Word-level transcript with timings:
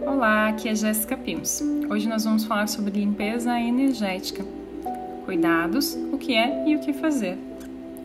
Olá, 0.00 0.48
aqui 0.48 0.68
é 0.68 0.74
Jéssica 0.76 1.16
Pimos. 1.16 1.60
Hoje 1.90 2.08
nós 2.08 2.24
vamos 2.24 2.44
falar 2.44 2.68
sobre 2.68 3.00
limpeza 3.00 3.58
energética. 3.58 4.44
Cuidados, 5.24 5.98
o 6.12 6.16
que 6.16 6.34
é 6.34 6.68
e 6.68 6.76
o 6.76 6.78
que 6.78 6.92
fazer. 6.92 7.36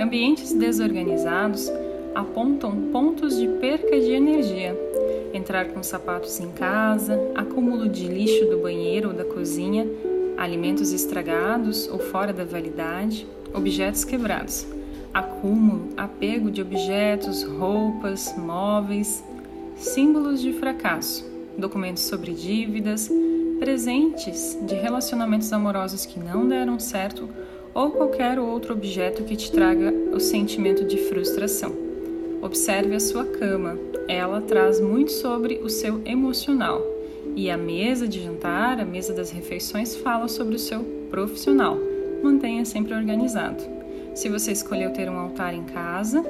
Ambientes 0.00 0.54
desorganizados 0.54 1.70
apontam 2.14 2.90
pontos 2.90 3.38
de 3.38 3.46
perca 3.46 4.00
de 4.00 4.12
energia. 4.12 4.74
Entrar 5.34 5.66
com 5.66 5.82
sapatos 5.82 6.40
em 6.40 6.50
casa, 6.52 7.20
acúmulo 7.34 7.86
de 7.86 8.08
lixo 8.08 8.46
do 8.46 8.62
banheiro 8.62 9.10
ou 9.10 9.14
da 9.14 9.24
cozinha, 9.24 9.86
alimentos 10.38 10.90
estragados 10.90 11.86
ou 11.88 11.98
fora 11.98 12.32
da 12.32 12.44
validade, 12.44 13.26
objetos 13.52 14.04
quebrados, 14.04 14.66
acúmulo, 15.12 15.90
apego 15.98 16.50
de 16.50 16.62
objetos, 16.62 17.42
roupas, 17.42 18.34
móveis, 18.38 19.22
símbolos 19.76 20.40
de 20.40 20.52
fracasso, 20.54 21.33
documentos 21.58 22.02
sobre 22.04 22.32
dívidas, 22.32 23.10
presentes 23.58 24.58
de 24.62 24.74
relacionamentos 24.74 25.52
amorosos 25.52 26.04
que 26.04 26.18
não 26.18 26.46
deram 26.46 26.78
certo 26.78 27.28
ou 27.72 27.90
qualquer 27.90 28.38
outro 28.38 28.72
objeto 28.72 29.24
que 29.24 29.36
te 29.36 29.50
traga 29.50 29.92
o 30.12 30.20
sentimento 30.20 30.84
de 30.84 30.96
frustração. 31.08 31.74
Observe 32.40 32.94
a 32.94 33.00
sua 33.00 33.24
cama, 33.24 33.78
ela 34.06 34.40
traz 34.40 34.80
muito 34.80 35.10
sobre 35.12 35.60
o 35.62 35.68
seu 35.68 36.00
emocional. 36.04 36.82
E 37.34 37.50
a 37.50 37.56
mesa 37.56 38.06
de 38.06 38.22
jantar, 38.22 38.78
a 38.78 38.84
mesa 38.84 39.12
das 39.12 39.30
refeições, 39.30 39.96
fala 39.96 40.28
sobre 40.28 40.54
o 40.54 40.58
seu 40.58 40.84
profissional. 41.10 41.78
Mantenha 42.22 42.64
sempre 42.64 42.94
organizado. 42.94 43.64
Se 44.14 44.28
você 44.28 44.52
escolheu 44.52 44.92
ter 44.92 45.08
um 45.08 45.18
altar 45.18 45.54
em 45.54 45.64
casa, 45.64 46.24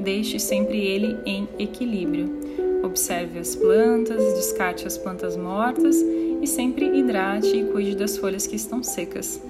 deixe 0.00 0.38
sempre 0.38 0.78
ele 0.78 1.16
em 1.24 1.46
equilíbrio. 1.58 2.28
Observe 2.88 3.38
as 3.38 3.54
plantas, 3.54 4.32
descarte 4.32 4.86
as 4.86 4.96
plantas 4.96 5.36
mortas 5.36 5.96
e 6.40 6.46
sempre 6.46 6.86
hidrate 6.86 7.54
e 7.54 7.64
cuide 7.64 7.94
das 7.94 8.16
folhas 8.16 8.46
que 8.46 8.56
estão 8.56 8.82
secas. 8.82 9.40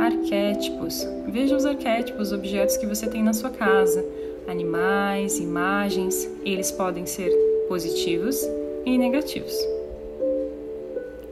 Arquétipos. 0.00 1.06
Veja 1.28 1.56
os 1.56 1.66
arquétipos, 1.66 2.32
objetos 2.32 2.78
que 2.78 2.86
você 2.86 3.06
tem 3.06 3.22
na 3.22 3.34
sua 3.34 3.50
casa, 3.50 4.02
animais, 4.48 5.38
imagens. 5.38 6.26
Eles 6.42 6.72
podem 6.72 7.04
ser 7.04 7.30
positivos 7.68 8.42
e 8.86 8.96
negativos. 8.96 9.54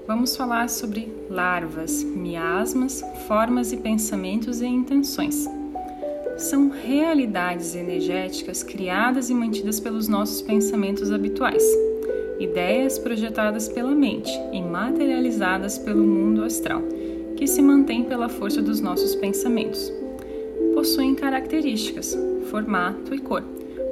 Vamos 0.07 0.37
falar 0.37 0.69
sobre 0.69 1.11
larvas, 1.31 2.05
miasmas, 2.05 3.03
formas 3.27 3.73
e 3.73 3.79
pensamentos 3.79 4.61
e 4.61 4.67
intenções 4.67 5.49
são 6.39 6.71
realidades 6.71 7.75
energéticas 7.75 8.63
criadas 8.63 9.29
e 9.29 9.35
mantidas 9.35 9.81
pelos 9.81 10.07
nossos 10.07 10.41
pensamentos 10.41 11.11
habituais, 11.11 11.65
ideias 12.39 12.97
projetadas 12.97 13.69
pela 13.69 13.91
mente 13.91 14.31
e 14.53 14.63
materializadas 14.63 15.79
pelo 15.79 16.05
mundo 16.05 16.45
astral, 16.45 16.81
que 17.37 17.47
se 17.47 17.61
mantém 17.61 18.05
pela 18.05 18.29
força 18.29 18.63
dos 18.63 18.81
nossos 18.81 19.17
pensamentos. 19.17 19.93
Possuem 20.75 21.13
características, 21.15 22.17
formato 22.51 23.13
e 23.13 23.19
cor, 23.19 23.43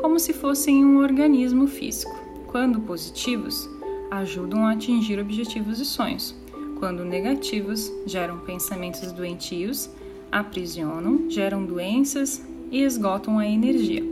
como 0.01 0.21
se 0.21 0.33
fossem 0.33 0.85
um 0.85 0.99
organismo 0.99 1.67
físico. 1.67 2.15
Quando 2.47 2.81
positivos, 2.81 3.69
ajudam 4.09 4.65
a 4.65 4.73
atingir 4.73 5.19
objetivos 5.19 5.81
e 5.81 5.85
sonhos. 5.85 6.33
Quando 6.79 7.05
negativos, 7.05 7.93
geram 8.07 8.39
pensamentos 8.39 9.11
doentios 9.11 9.91
aprisionam, 10.31 11.29
geram 11.29 11.65
doenças 11.65 12.43
e 12.71 12.83
esgotam 12.83 13.39
a 13.39 13.47
energia. 13.47 14.03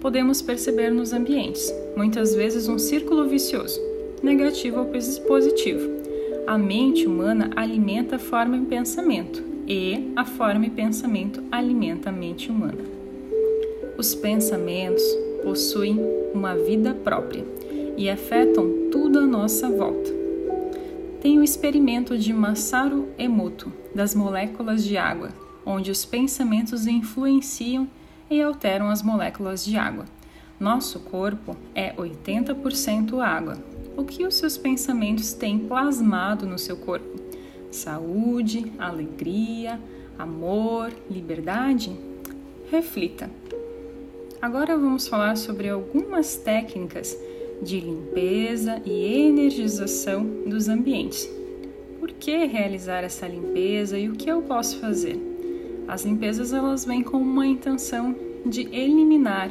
Podemos 0.00 0.42
perceber 0.42 0.90
nos 0.90 1.12
ambientes, 1.12 1.72
muitas 1.96 2.34
vezes 2.34 2.68
um 2.68 2.78
círculo 2.78 3.28
vicioso, 3.28 3.80
negativo 4.22 4.80
ou 4.80 4.86
positivo. 5.26 5.88
A 6.46 6.56
mente 6.56 7.06
humana 7.06 7.50
alimenta 7.56 8.16
a 8.16 8.18
forma 8.18 8.56
e 8.56 8.66
pensamento, 8.66 9.42
e 9.66 10.12
a 10.14 10.24
forma 10.24 10.66
e 10.66 10.70
pensamento 10.70 11.42
alimenta 11.50 12.10
a 12.10 12.12
mente 12.12 12.50
humana. 12.50 12.84
Os 13.98 14.14
pensamentos 14.14 15.02
possuem 15.42 15.98
uma 16.32 16.54
vida 16.54 16.94
própria 16.94 17.44
e 17.96 18.10
afetam 18.10 18.90
tudo 18.92 19.18
à 19.18 19.26
nossa 19.26 19.68
volta. 19.70 20.14
Tem 21.20 21.38
o 21.38 21.42
experimento 21.42 22.16
de 22.16 22.32
Masaru 22.32 23.06
Emoto 23.18 23.72
das 23.94 24.14
moléculas 24.14 24.84
de 24.84 24.96
água, 24.96 25.30
onde 25.66 25.90
os 25.90 26.04
pensamentos 26.04 26.86
influenciam 26.86 27.88
e 28.30 28.40
alteram 28.40 28.88
as 28.88 29.02
moléculas 29.02 29.64
de 29.64 29.76
água. 29.76 30.04
Nosso 30.58 31.00
corpo 31.00 31.56
é 31.74 31.92
80% 31.94 33.20
água. 33.20 33.58
O 33.96 34.04
que 34.04 34.24
os 34.24 34.36
seus 34.36 34.56
pensamentos 34.56 35.32
têm 35.32 35.58
plasmado 35.58 36.46
no 36.46 36.58
seu 36.58 36.76
corpo? 36.76 37.20
Saúde, 37.70 38.72
alegria, 38.78 39.80
amor, 40.16 40.92
liberdade? 41.10 41.94
Reflita. 42.70 43.28
Agora 44.40 44.76
vamos 44.76 45.08
falar 45.08 45.36
sobre 45.36 45.68
algumas 45.68 46.36
técnicas 46.36 47.18
de 47.62 47.80
limpeza 47.80 48.80
e 48.84 49.26
energização 49.28 50.24
dos 50.46 50.68
ambientes. 50.68 51.28
Por 51.98 52.12
que 52.12 52.44
realizar 52.44 53.02
essa 53.02 53.26
limpeza 53.26 53.98
e 53.98 54.08
o 54.08 54.14
que 54.14 54.30
eu 54.30 54.42
posso 54.42 54.78
fazer? 54.78 55.25
As 55.88 56.04
limpezas 56.04 56.52
elas 56.52 56.84
vêm 56.84 57.02
com 57.02 57.18
uma 57.18 57.46
intenção 57.46 58.14
de 58.44 58.62
eliminar 58.74 59.50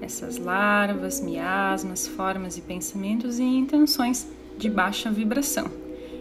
essas 0.00 0.36
larvas, 0.36 1.20
miasmas, 1.20 2.06
formas 2.06 2.56
e 2.58 2.60
pensamentos 2.60 3.38
e 3.38 3.42
intenções 3.42 4.26
de 4.58 4.68
baixa 4.68 5.10
vibração. 5.10 5.66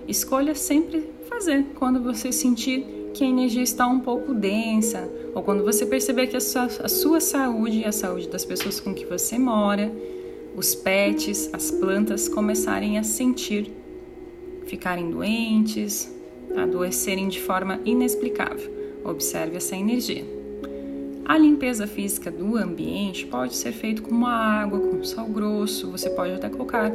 Escolha 0.08 0.54
sempre 0.54 1.10
fazer 1.28 1.66
quando 1.76 2.02
você 2.02 2.32
sentir 2.32 2.86
que 3.14 3.24
a 3.24 3.28
energia 3.28 3.64
está 3.64 3.88
um 3.88 4.00
pouco 4.00 4.34
densa 4.34 5.10
ou 5.34 5.42
quando 5.42 5.64
você 5.64 5.86
perceber 5.86 6.28
que 6.28 6.38
a 6.38 6.42
sua, 6.42 6.66
a 6.66 6.88
sua 6.88 7.20
saúde 7.20 7.80
e 7.80 7.86
a 7.86 7.92
saúde 7.92 8.30
das 8.30 8.46
pessoas 8.46 8.80
com 8.80 8.94
que 8.94 9.06
você 9.06 9.38
mora, 9.38 9.92
os 10.56 10.76
pets, 10.76 11.50
as 11.52 11.72
plantas 11.72 12.30
começarem 12.30 12.98
a 12.98 13.04
sentir, 13.04 13.72
ficarem 14.66 15.10
doentes, 15.10 16.12
adoecerem 16.56 17.28
de 17.28 17.42
forma 17.42 17.80
inexplicável. 17.84 18.75
Observe 19.06 19.58
essa 19.58 19.76
energia. 19.76 20.26
A 21.24 21.38
limpeza 21.38 21.86
física 21.86 22.32
do 22.32 22.58
ambiente 22.58 23.26
pode 23.26 23.56
ser 23.56 23.72
feita 23.72 24.02
com 24.02 24.12
uma 24.12 24.32
água, 24.32 24.80
com 24.80 25.04
sal 25.04 25.28
grosso. 25.28 25.92
Você 25.92 26.10
pode 26.10 26.34
até 26.34 26.50
colocar 26.50 26.92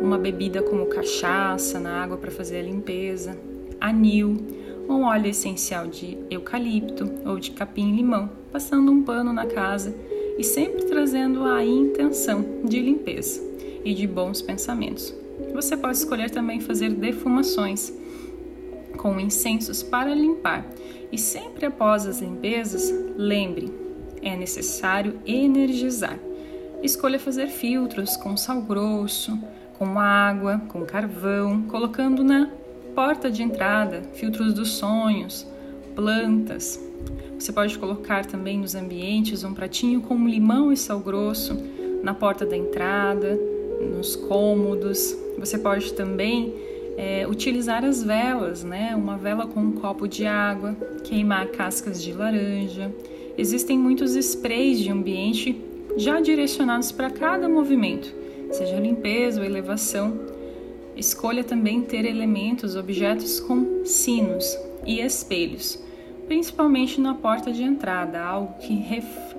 uma 0.00 0.18
bebida 0.18 0.62
como 0.62 0.86
cachaça 0.86 1.80
na 1.80 2.02
água 2.02 2.16
para 2.16 2.30
fazer 2.30 2.58
a 2.58 2.62
limpeza, 2.62 3.36
anil, 3.80 4.36
um 4.88 5.04
óleo 5.04 5.28
essencial 5.28 5.86
de 5.86 6.18
eucalipto 6.30 7.10
ou 7.24 7.38
de 7.38 7.50
capim-limão, 7.52 8.30
passando 8.52 8.92
um 8.92 9.02
pano 9.02 9.32
na 9.32 9.46
casa 9.46 9.94
e 10.38 10.44
sempre 10.44 10.84
trazendo 10.84 11.44
a 11.44 11.64
intenção 11.64 12.44
de 12.64 12.80
limpeza 12.80 13.42
e 13.84 13.94
de 13.94 14.06
bons 14.06 14.42
pensamentos. 14.42 15.14
Você 15.52 15.76
pode 15.76 15.96
escolher 15.96 16.30
também 16.30 16.60
fazer 16.60 16.90
defumações 16.90 17.92
com 18.96 19.20
incensos 19.20 19.82
para 19.82 20.14
limpar. 20.14 20.66
E 21.12 21.18
sempre 21.18 21.66
após 21.66 22.06
as 22.06 22.20
limpezas, 22.20 22.92
lembre, 23.16 23.72
é 24.22 24.36
necessário 24.36 25.20
energizar. 25.26 26.18
Escolha 26.82 27.18
fazer 27.18 27.48
filtros 27.48 28.16
com 28.16 28.36
sal 28.36 28.60
grosso, 28.62 29.38
com 29.78 29.98
água, 29.98 30.60
com 30.68 30.84
carvão, 30.84 31.62
colocando 31.62 32.24
na 32.24 32.50
porta 32.94 33.30
de 33.30 33.42
entrada 33.42 34.02
filtros 34.14 34.52
dos 34.54 34.70
sonhos, 34.72 35.46
plantas. 35.94 36.80
Você 37.38 37.52
pode 37.52 37.78
colocar 37.78 38.24
também 38.24 38.58
nos 38.58 38.74
ambientes 38.74 39.44
um 39.44 39.52
pratinho 39.52 40.00
com 40.00 40.26
limão 40.26 40.72
e 40.72 40.76
sal 40.76 41.00
grosso 41.00 41.56
na 42.02 42.14
porta 42.14 42.46
da 42.46 42.56
entrada, 42.56 43.38
nos 43.80 44.14
cômodos. 44.16 45.16
Você 45.38 45.58
pode 45.58 45.92
também 45.94 46.54
é, 46.96 47.26
utilizar 47.26 47.84
as 47.84 48.02
velas, 48.02 48.62
né? 48.62 48.94
Uma 48.94 49.16
vela 49.16 49.46
com 49.46 49.60
um 49.60 49.72
copo 49.72 50.06
de 50.06 50.26
água, 50.26 50.74
queimar 51.02 51.48
cascas 51.48 52.02
de 52.02 52.12
laranja. 52.12 52.92
Existem 53.36 53.78
muitos 53.78 54.14
sprays 54.14 54.78
de 54.78 54.90
ambiente 54.90 55.60
já 55.96 56.20
direcionados 56.20 56.92
para 56.92 57.10
cada 57.10 57.48
movimento, 57.48 58.12
seja 58.52 58.78
limpeza 58.78 59.40
ou 59.40 59.46
elevação. 59.46 60.18
Escolha 60.96 61.42
também 61.42 61.80
ter 61.82 62.04
elementos, 62.04 62.76
objetos 62.76 63.40
com 63.40 63.84
sinos 63.84 64.56
e 64.86 65.00
espelhos, 65.00 65.82
principalmente 66.28 67.00
na 67.00 67.14
porta 67.14 67.52
de 67.52 67.64
entrada, 67.64 68.20
algo 68.20 68.54
que 68.60 68.74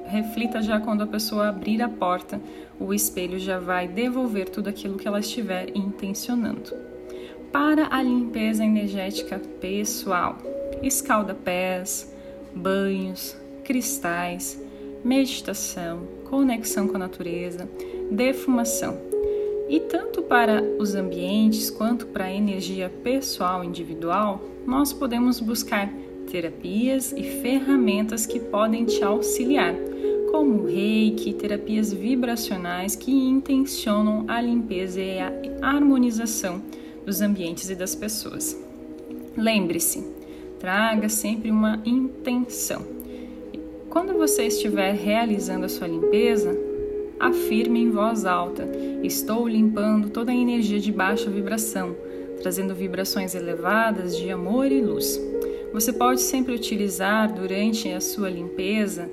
reflita 0.05 0.61
já 0.61 0.81
quando 0.81 1.03
a 1.03 1.07
pessoa 1.07 1.47
abrir 1.47 1.81
a 1.81 1.87
porta, 1.87 2.41
o 2.77 2.93
espelho 2.93 3.39
já 3.39 3.57
vai 3.57 3.87
devolver 3.87 4.49
tudo 4.49 4.67
aquilo 4.67 4.97
que 4.97 5.07
ela 5.07 5.21
estiver 5.21 5.69
intencionando 5.73 6.94
para 7.55 7.87
a 7.89 8.03
limpeza 8.03 8.65
energética 8.65 9.39
pessoal. 9.61 10.37
Escalda-pés, 10.83 12.13
banhos, 12.53 13.33
cristais, 13.63 14.61
meditação, 15.01 16.01
conexão 16.25 16.85
com 16.85 16.97
a 16.97 16.99
natureza, 16.99 17.69
defumação. 18.11 18.99
E 19.69 19.79
tanto 19.79 20.21
para 20.21 20.61
os 20.77 20.95
ambientes 20.95 21.69
quanto 21.69 22.07
para 22.07 22.25
a 22.25 22.33
energia 22.33 22.91
pessoal 23.01 23.63
individual, 23.63 24.41
nós 24.67 24.91
podemos 24.91 25.39
buscar 25.39 25.89
terapias 26.29 27.13
e 27.13 27.23
ferramentas 27.41 28.25
que 28.25 28.37
podem 28.37 28.83
te 28.83 29.01
auxiliar, 29.01 29.73
como 30.29 30.65
reiki, 30.65 31.31
terapias 31.31 31.93
vibracionais 31.93 32.97
que 32.97 33.13
intencionam 33.13 34.25
a 34.27 34.41
limpeza 34.41 34.99
e 34.99 35.19
a 35.21 35.31
harmonização 35.61 36.61
dos 37.05 37.21
ambientes 37.21 37.69
e 37.69 37.75
das 37.75 37.95
pessoas. 37.95 38.57
Lembre-se, 39.37 40.03
traga 40.59 41.07
sempre 41.09 41.51
uma 41.51 41.81
intenção. 41.85 42.81
Quando 43.89 44.13
você 44.13 44.47
estiver 44.47 44.93
realizando 44.93 45.65
a 45.65 45.69
sua 45.69 45.87
limpeza, 45.87 46.57
afirme 47.19 47.81
em 47.81 47.91
voz 47.91 48.25
alta: 48.25 48.67
Estou 49.03 49.47
limpando 49.47 50.09
toda 50.09 50.31
a 50.31 50.35
energia 50.35 50.79
de 50.79 50.91
baixa 50.91 51.29
vibração, 51.29 51.95
trazendo 52.41 52.75
vibrações 52.75 53.35
elevadas 53.35 54.17
de 54.17 54.29
amor 54.29 54.71
e 54.71 54.81
luz. 54.81 55.21
Você 55.71 55.93
pode 55.93 56.21
sempre 56.21 56.53
utilizar 56.53 57.33
durante 57.33 57.89
a 57.91 58.01
sua 58.01 58.29
limpeza 58.29 59.09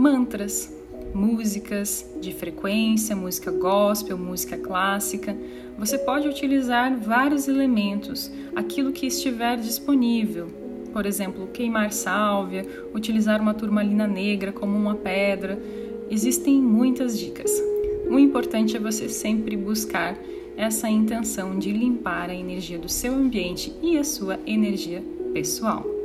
mantras, 0.00 0.72
músicas 1.14 2.08
de 2.20 2.32
frequência, 2.32 3.16
música 3.16 3.50
gospel, 3.50 4.16
música 4.16 4.56
clássica. 4.56 5.36
Você 5.78 5.98
pode 5.98 6.28
utilizar 6.28 6.96
vários 6.98 7.48
elementos, 7.48 8.30
aquilo 8.54 8.92
que 8.92 9.06
estiver 9.06 9.56
disponível. 9.56 10.48
Por 10.92 11.06
exemplo, 11.06 11.48
queimar 11.48 11.92
sálvia, 11.92 12.66
utilizar 12.94 13.40
uma 13.40 13.54
turmalina 13.54 14.06
negra 14.06 14.52
como 14.52 14.76
uma 14.76 14.94
pedra 14.94 15.58
Existem 16.10 16.60
muitas 16.60 17.16
dicas. 17.16 17.52
O 18.10 18.18
importante 18.18 18.76
é 18.76 18.80
você 18.80 19.08
sempre 19.08 19.56
buscar 19.56 20.18
essa 20.56 20.90
intenção 20.90 21.56
de 21.56 21.70
limpar 21.70 22.28
a 22.28 22.34
energia 22.34 22.80
do 22.80 22.88
seu 22.88 23.14
ambiente 23.14 23.72
e 23.80 23.96
a 23.96 24.02
sua 24.02 24.36
energia 24.44 25.04
pessoal. 25.32 25.99